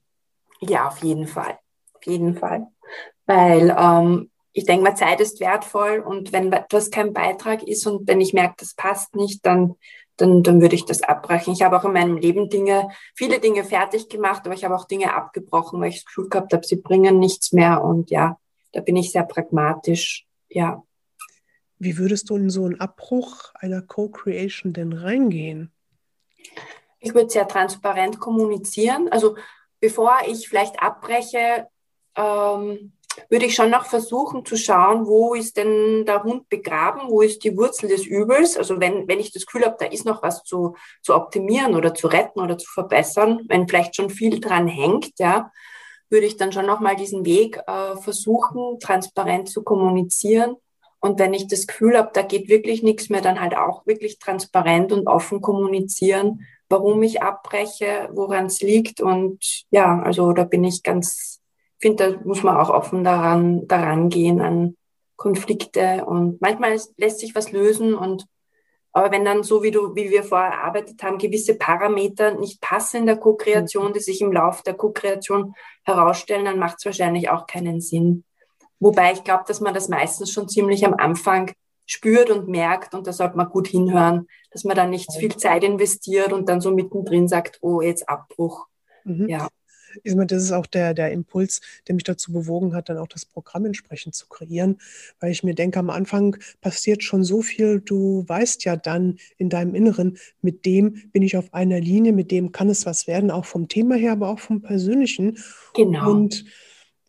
Ja, 0.61 0.89
auf 0.89 0.99
jeden 1.03 1.27
Fall. 1.27 1.59
Auf 1.95 2.05
jeden 2.05 2.37
Fall. 2.37 2.67
Weil 3.27 3.75
ähm, 3.79 4.31
ich 4.53 4.65
denke 4.65 4.85
mal, 4.85 4.95
Zeit 4.95 5.21
ist 5.21 5.41
wertvoll 5.41 5.99
und 5.99 6.33
wenn 6.33 6.53
etwas 6.53 6.91
kein 6.91 7.13
Beitrag 7.13 7.63
ist 7.63 7.87
und 7.87 8.09
wenn 8.09 8.21
ich 8.21 8.33
merke, 8.33 8.55
das 8.59 8.75
passt 8.75 9.15
nicht, 9.15 9.45
dann, 9.45 9.75
dann, 10.17 10.43
dann 10.43 10.63
würde 10.63 10.75
ich 10.75 10.87
das 10.87 11.03
abbrechen. 11.03 11.53
Ich 11.53 11.63
habe 11.63 11.79
auch 11.79 11.85
in 11.85 11.93
meinem 11.93 12.17
Leben 12.17 12.49
Dinge, 12.49 12.89
viele 13.15 13.39
Dinge 13.39 13.65
fertig 13.65 14.09
gemacht, 14.09 14.43
aber 14.47 14.55
ich 14.55 14.65
habe 14.65 14.75
auch 14.75 14.87
Dinge 14.87 15.15
abgebrochen, 15.15 15.81
weil 15.81 15.91
ich 15.91 15.97
das 15.97 16.07
Gefühl 16.07 16.29
gehabt 16.31 16.53
habe, 16.53 16.67
sie 16.67 16.77
bringen 16.77 17.19
nichts 17.19 17.53
mehr 17.53 17.85
und 17.85 18.11
ja, 18.11 18.39
da 18.73 18.81
bin 18.81 18.97
ich 18.97 19.13
sehr 19.13 19.25
pragmatisch, 19.25 20.27
ja. 20.49 20.83
Wie 21.79 21.99
würdest 21.99 22.31
du 22.31 22.37
in 22.37 22.49
so 22.49 22.65
einen 22.65 22.81
Abbruch 22.81 23.53
einer 23.55 23.83
Co-Creation 23.83 24.73
denn 24.73 24.95
reingehen? 24.95 25.71
Ich 26.99 27.15
würde 27.15 27.29
sehr 27.29 27.47
transparent 27.47 28.19
kommunizieren. 28.19 29.09
Also 29.11 29.37
bevor 29.87 30.15
ich 30.27 30.49
vielleicht 30.49 30.83
abbreche, 30.83 31.69
ähm, 32.17 32.93
würde 33.31 33.47
ich 33.47 33.55
schon 33.55 33.71
noch 33.71 33.87
versuchen 33.87 34.45
zu 34.45 34.57
schauen, 34.57 35.07
wo 35.07 35.35
ist 35.35 35.57
denn 35.57 36.05
der 36.05 36.25
Hund 36.25 36.49
begraben, 36.49 37.03
wo 37.09 37.21
ist 37.23 37.45
die 37.45 37.57
Wurzel 37.57 37.89
des 37.89 38.05
Übels. 38.05 38.57
Also 38.57 38.81
wenn, 38.81 39.07
wenn 39.07 39.21
ich 39.21 39.33
das 39.33 39.47
Gefühl 39.47 39.65
habe, 39.65 39.77
da 39.79 39.87
ist 39.87 40.05
noch 40.05 40.25
was 40.25 40.43
zu, 40.43 40.75
zu 41.03 41.15
optimieren 41.15 41.77
oder 41.77 41.95
zu 41.95 42.09
retten 42.09 42.41
oder 42.41 42.59
zu 42.59 42.69
verbessern, 42.69 43.43
wenn 43.49 43.69
vielleicht 43.69 43.95
schon 43.95 44.11
viel 44.11 44.41
dran 44.41 44.67
hängt, 44.67 45.13
ja, 45.21 45.53
würde 46.11 46.27
ich 46.27 46.37
dann 46.37 46.51
schon 46.51 46.67
nochmal 46.67 46.97
diesen 46.97 47.25
Weg 47.25 47.61
äh, 47.69 47.97
versuchen, 47.97 48.81
transparent 48.81 49.49
zu 49.49 49.63
kommunizieren 49.63 50.57
Und 50.99 51.21
wenn 51.21 51.33
ich 51.33 51.47
das 51.47 51.69
Gefühl 51.69 51.97
habe, 51.97 52.11
da 52.13 52.23
geht 52.23 52.49
wirklich 52.49 52.83
nichts 52.83 53.09
mehr, 53.09 53.21
dann 53.21 53.41
halt 53.41 53.57
auch 53.57 53.87
wirklich 53.87 54.19
transparent 54.19 54.91
und 54.93 55.07
offen 55.07 55.41
kommunizieren, 55.41 56.41
warum 56.69 57.03
ich 57.03 57.23
abbreche, 57.23 58.09
woran 58.13 58.47
es 58.47 58.61
liegt. 58.61 59.01
Und 59.01 59.65
ja, 59.71 60.01
also 60.03 60.33
da 60.33 60.45
bin 60.45 60.65
ich 60.65 60.83
ganz, 60.83 61.41
finde, 61.79 62.13
da 62.13 62.21
muss 62.25 62.43
man 62.43 62.57
auch 62.57 62.71
offen 62.71 63.05
daran, 63.05 63.67
daran 63.67 64.09
gehen 64.09 64.41
an 64.41 64.77
Konflikte. 65.17 66.05
Und 66.07 66.41
manchmal 66.41 66.79
lässt 66.97 67.21
sich 67.21 67.35
was 67.35 67.53
lösen 67.53 67.95
und 67.95 68.27
aber 68.97 69.11
wenn 69.11 69.27
dann 69.27 69.43
so 69.43 69.63
wie 69.63 69.71
du, 69.71 69.95
wie 69.95 70.09
wir 70.09 70.23
vorher 70.23 70.53
erarbeitet 70.53 71.03
haben, 71.03 71.19
gewisse 71.19 71.55
Parameter 71.55 72.31
nicht 72.31 72.63
passen 72.63 73.01
in 73.01 73.07
der 73.07 73.19
Co-Kreation, 73.19 73.93
die 73.93 74.01
sich 74.01 74.23
im 74.23 74.33
Laufe 74.33 74.63
der 74.65 74.73
Co-Kreation 74.73 75.55
herausstellen, 75.85 76.47
dann 76.47 76.59
macht 76.59 76.77
es 76.79 76.87
wahrscheinlich 76.87 77.29
auch 77.29 77.47
keinen 77.47 77.83
Sinn. 77.83 78.25
Wobei 78.81 79.13
ich 79.13 79.23
glaube, 79.23 79.45
dass 79.47 79.61
man 79.61 79.75
das 79.75 79.91
meistens 79.91 80.33
schon 80.33 80.49
ziemlich 80.49 80.87
am 80.87 80.95
Anfang 80.95 81.53
spürt 81.87 82.31
und 82.31 82.49
merkt 82.49 82.95
und 82.95 83.07
da 83.07 83.13
sollte 83.13 83.37
man 83.37 83.49
gut 83.49 83.69
hinhören, 83.69 84.27
dass 84.51 84.65
man 84.65 84.77
dann 84.77 84.91
nicht 84.91 85.13
viel 85.13 85.37
Zeit 85.37 85.65
investiert 85.65 86.33
und 86.33 86.49
dann 86.49 86.61
so 86.61 86.73
mittendrin 86.73 87.29
sagt, 87.29 87.59
oh, 87.63 87.81
jetzt 87.81 88.09
Abbruch. 88.09 88.67
Mhm. 89.05 89.29
Ja 89.29 89.49
ich 90.05 90.15
meine, 90.15 90.27
das 90.27 90.43
ist 90.43 90.53
auch 90.53 90.67
der, 90.67 90.95
der 90.95 91.13
Impuls, 91.13 91.61
der 91.87 91.95
mich 91.95 92.05
dazu 92.05 92.33
bewogen 92.33 92.75
hat, 92.75 92.89
dann 92.89 92.99
auch 92.99 93.09
das 93.09 93.25
Programm 93.25 93.67
entsprechend 93.67 94.15
zu 94.15 94.27
kreieren, 94.29 94.79
weil 95.21 95.31
ich 95.31 95.43
mir 95.43 95.55
denke, 95.55 95.79
am 95.79 95.91
Anfang 95.91 96.37
passiert 96.61 97.03
schon 97.03 97.25
so 97.25 97.43
viel, 97.43 97.81
du 97.81 98.25
weißt 98.27 98.65
ja 98.65 98.77
dann 98.77 99.19
in 99.39 99.49
deinem 99.49 99.75
Inneren, 99.75 100.19
mit 100.41 100.65
dem 100.67 101.11
bin 101.13 101.23
ich 101.23 101.37
auf 101.37 101.53
einer 101.55 101.81
Linie, 101.81 102.13
mit 102.13 102.31
dem 102.31 102.53
kann 102.53 102.69
es 102.69 102.87
was 102.87 103.07
werden, 103.07 103.31
auch 103.31 103.45
vom 103.45 103.69
Thema 103.69 103.97
her, 103.97 104.13
aber 104.13 104.29
auch 104.29 104.41
vom 104.41 104.63
Persönlichen. 104.63 105.39
Genau. 105.75 106.11
Und 106.11 106.45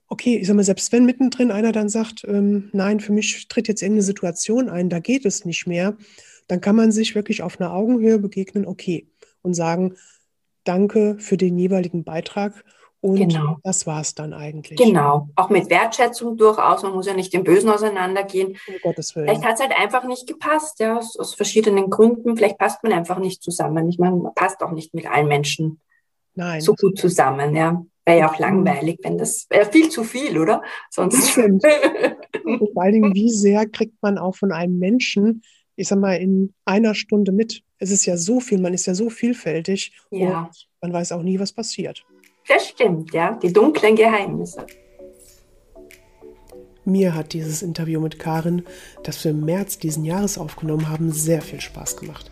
okay, 0.07 0.37
ich 0.37 0.47
sag 0.47 0.55
mal, 0.55 0.63
selbst 0.63 0.91
wenn 0.91 1.05
mittendrin 1.05 1.51
einer 1.51 1.71
dann 1.71 1.89
sagt, 1.89 2.23
ähm, 2.27 2.69
nein, 2.73 2.99
für 2.99 3.11
mich 3.11 3.47
tritt 3.47 3.67
jetzt 3.67 3.81
irgendeine 3.81 4.03
Situation 4.03 4.69
ein, 4.69 4.89
da 4.89 4.99
geht 4.99 5.25
es 5.25 5.45
nicht 5.45 5.67
mehr, 5.67 5.97
dann 6.47 6.61
kann 6.61 6.75
man 6.75 6.91
sich 6.91 7.15
wirklich 7.15 7.43
auf 7.43 7.59
einer 7.59 7.73
Augenhöhe 7.73 8.19
begegnen, 8.19 8.65
okay, 8.65 9.07
und 9.41 9.53
sagen, 9.53 9.95
danke 10.63 11.17
für 11.19 11.37
den 11.37 11.57
jeweiligen 11.57 12.03
Beitrag 12.03 12.63
und 12.99 13.15
genau. 13.15 13.57
das 13.63 13.85
war 13.85 14.01
es 14.01 14.15
dann 14.15 14.33
eigentlich. 14.33 14.77
Genau, 14.77 15.29
auch 15.35 15.49
mit 15.49 15.69
Wertschätzung 15.69 16.35
durchaus. 16.35 16.81
Man 16.81 16.93
muss 16.93 17.05
ja 17.05 17.13
nicht 17.13 17.33
im 17.33 17.43
Bösen 17.43 17.69
auseinandergehen. 17.69 18.57
Um 18.67 18.75
Gottes 18.81 19.15
Willen. 19.15 19.27
Vielleicht 19.27 19.45
hat 19.45 19.53
es 19.55 19.59
halt 19.61 19.77
einfach 19.77 20.03
nicht 20.05 20.27
gepasst, 20.27 20.79
ja, 20.79 20.97
aus, 20.97 21.17
aus, 21.17 21.35
verschiedenen 21.35 21.89
Gründen. 21.89 22.35
Vielleicht 22.35 22.57
passt 22.57 22.83
man 22.83 22.93
einfach 22.93 23.19
nicht 23.19 23.43
zusammen. 23.43 23.87
Ich 23.89 23.99
meine, 23.99 24.15
man 24.15 24.33
passt 24.33 24.63
auch 24.63 24.71
nicht 24.71 24.93
mit 24.95 25.09
allen 25.09 25.27
Menschen 25.27 25.79
Nein. 26.33 26.59
so 26.59 26.73
gut 26.73 26.97
zusammen, 26.97 27.55
ja. 27.55 27.85
Wäre 28.07 28.19
ja 28.19 28.31
auch 28.31 28.39
langweilig, 28.39 28.99
wenn 29.03 29.17
das 29.17 29.47
wäre 29.49 29.69
viel 29.69 29.89
zu 29.89 30.05
viel, 30.05 30.39
oder? 30.39 30.63
Sonst. 30.89 31.31
Stimmt. 31.31 31.61
Und 32.45 32.71
vor 32.71 32.83
allen 32.83 32.93
Dingen, 32.93 33.13
wie 33.13 33.29
sehr 33.29 33.67
kriegt 33.67 34.01
man 34.01 34.17
auch 34.17 34.33
von 34.33 34.53
einem 34.53 34.79
Menschen, 34.79 35.41
ich 35.75 35.89
sag 35.89 35.99
mal, 35.99 36.13
in 36.13 36.53
einer 36.63 36.95
Stunde 36.95 37.33
mit? 37.33 37.63
Es 37.79 37.91
ist 37.91 38.05
ja 38.05 38.15
so 38.15 38.39
viel, 38.39 38.59
man 38.59 38.73
ist 38.73 38.85
ja 38.85 38.95
so 38.95 39.09
vielfältig. 39.09 39.91
Ja. 40.09 40.43
Und 40.43 40.67
man 40.79 40.93
weiß 40.93 41.11
auch 41.11 41.21
nie, 41.21 41.37
was 41.37 41.51
passiert. 41.51 42.05
Das 42.47 42.69
stimmt, 42.69 43.13
ja, 43.13 43.37
die 43.43 43.51
dunklen 43.51 43.97
Geheimnisse. 43.97 44.65
Mir 46.85 47.13
hat 47.13 47.33
dieses 47.33 47.61
Interview 47.61 47.99
mit 47.99 48.19
Karin, 48.19 48.63
das 49.03 49.21
wir 49.25 49.31
im 49.31 49.43
März 49.43 49.79
diesen 49.79 50.05
Jahres 50.05 50.37
aufgenommen 50.37 50.87
haben, 50.87 51.11
sehr 51.11 51.41
viel 51.41 51.59
Spaß 51.59 51.97
gemacht. 51.97 52.31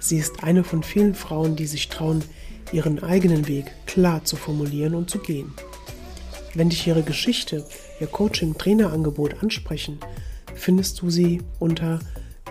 Sie 0.00 0.18
ist 0.18 0.42
eine 0.42 0.64
von 0.64 0.82
vielen 0.82 1.14
Frauen, 1.14 1.54
die 1.54 1.66
sich 1.66 1.88
trauen, 1.88 2.24
ihren 2.72 3.02
eigenen 3.02 3.46
Weg 3.46 3.66
klar 3.86 4.24
zu 4.24 4.36
formulieren 4.36 4.94
und 4.94 5.10
zu 5.10 5.18
gehen. 5.18 5.52
Wenn 6.54 6.70
dich 6.70 6.86
ihre 6.86 7.02
Geschichte, 7.02 7.66
ihr 8.00 8.06
Coaching-Trainerangebot 8.06 9.42
ansprechen, 9.42 9.98
findest 10.54 11.02
du 11.02 11.10
sie 11.10 11.42
unter 11.58 12.00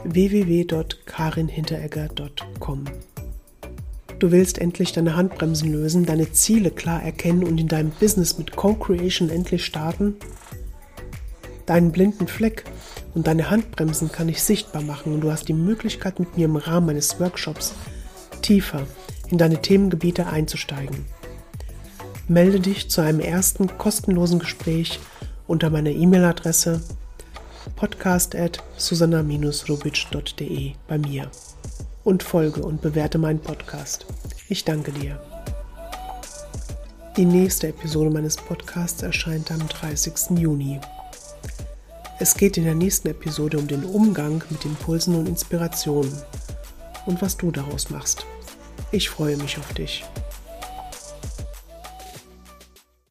www.karinhinteregger.com. 0.03 2.85
Du 4.19 4.31
willst 4.31 4.59
endlich 4.59 4.91
deine 4.91 5.15
Handbremsen 5.15 5.71
lösen, 5.71 6.05
deine 6.05 6.31
Ziele 6.31 6.69
klar 6.71 7.01
erkennen 7.01 7.43
und 7.43 7.59
in 7.59 7.67
deinem 7.67 7.89
Business 7.91 8.37
mit 8.37 8.55
Co-Creation 8.55 9.29
endlich 9.29 9.65
starten? 9.65 10.17
Deinen 11.69 11.91
blinden 11.91 12.27
Fleck 12.27 12.63
und 13.13 13.27
deine 13.27 13.51
Handbremsen 13.51 14.11
kann 14.11 14.27
ich 14.27 14.41
sichtbar 14.41 14.81
machen 14.81 15.13
und 15.13 15.21
du 15.21 15.31
hast 15.31 15.49
die 15.49 15.53
Möglichkeit 15.53 16.19
mit 16.19 16.35
mir 16.35 16.45
im 16.45 16.55
Rahmen 16.55 16.87
meines 16.87 17.19
Workshops 17.19 17.75
tiefer 18.41 18.87
in 19.29 19.37
deine 19.37 19.61
Themengebiete 19.61 20.25
einzusteigen. 20.25 21.05
Melde 22.27 22.59
dich 22.59 22.89
zu 22.89 23.01
einem 23.01 23.19
ersten 23.19 23.77
kostenlosen 23.77 24.39
Gespräch 24.39 24.99
unter 25.45 25.69
meiner 25.69 25.91
E-Mail-Adresse 25.91 26.81
podcast 27.75 28.35
at 28.35 28.63
susanna-rubitsch.de 28.77 30.71
bei 30.87 30.97
mir 30.97 31.29
und 32.03 32.23
folge 32.23 32.63
und 32.63 32.81
bewerte 32.81 33.19
meinen 33.19 33.41
Podcast. 33.41 34.07
Ich 34.47 34.65
danke 34.65 34.91
dir. 34.91 35.21
Die 37.15 37.25
nächste 37.25 37.67
Episode 37.67 38.09
meines 38.09 38.37
Podcasts 38.37 39.03
erscheint 39.03 39.51
am 39.51 39.67
30. 39.67 40.39
Juni. 40.39 40.79
Es 42.21 42.35
geht 42.35 42.57
in 42.57 42.65
der 42.65 42.75
nächsten 42.75 43.07
Episode 43.07 43.57
um 43.57 43.67
den 43.67 43.85
Umgang 43.85 44.43
mit 44.49 44.65
Impulsen 44.65 45.15
und 45.15 45.29
Inspirationen 45.29 46.11
und 47.05 47.21
was 47.21 47.37
du 47.37 47.49
daraus 47.49 47.89
machst. 47.89 48.25
Ich 48.91 49.09
freue 49.09 49.37
mich 49.37 49.57
auf 49.57 49.73
dich. 49.73 50.03